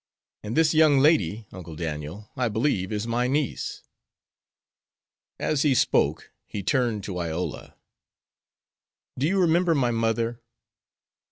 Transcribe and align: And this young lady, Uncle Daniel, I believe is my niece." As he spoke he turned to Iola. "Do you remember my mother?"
And 0.41 0.57
this 0.57 0.73
young 0.73 0.97
lady, 0.97 1.45
Uncle 1.51 1.75
Daniel, 1.75 2.31
I 2.35 2.49
believe 2.49 2.91
is 2.91 3.05
my 3.05 3.27
niece." 3.27 3.83
As 5.37 5.61
he 5.61 5.75
spoke 5.75 6.31
he 6.47 6.63
turned 6.63 7.03
to 7.03 7.19
Iola. 7.19 7.75
"Do 9.19 9.27
you 9.27 9.39
remember 9.39 9.75
my 9.75 9.91
mother?" 9.91 10.41